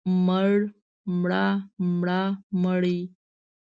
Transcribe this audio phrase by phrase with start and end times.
[0.25, 0.51] مړ،
[1.21, 1.45] مړه،
[1.97, 2.21] مړه،
[2.61, 2.99] مړې.